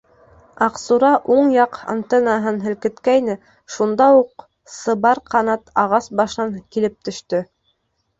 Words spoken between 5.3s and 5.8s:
Ҡанат